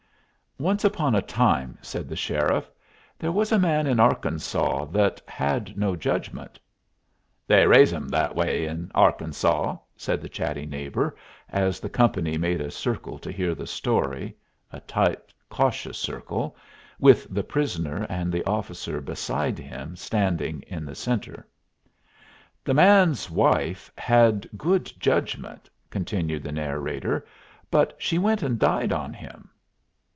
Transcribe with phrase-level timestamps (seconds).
[0.59, 2.69] "Once upon a time," said the sheriff,
[3.17, 6.59] "there was a man in Arkansaw that had no judgment."
[7.47, 11.15] "They raise 'em that way in Arkansaw," said the chatty neighbor,
[11.49, 14.35] as the company made a circle to hear the story
[14.71, 16.55] a tight, cautious circle
[16.99, 21.47] with the prisoner and the officer beside him standing in the centre.
[22.63, 27.25] "The man's wife had good judgment," continued the narrator,
[27.71, 29.47] "but she went and died on him."